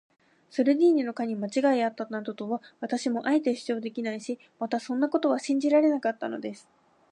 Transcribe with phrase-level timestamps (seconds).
[0.49, 6.67] ソルディーニの課にまちがいがあったなどとは、私もあえて主張できないし、またそんなことは信じられなかったのです。